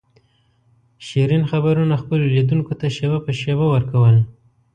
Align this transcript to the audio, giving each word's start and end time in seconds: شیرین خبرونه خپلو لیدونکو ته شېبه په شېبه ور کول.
شیرین 1.05 1.43
خبرونه 1.51 1.95
خپلو 2.03 2.25
لیدونکو 2.35 2.73
ته 2.79 2.87
شېبه 2.95 3.19
په 3.25 3.31
شېبه 3.39 3.65
ور 3.69 3.83
کول. 3.91 4.15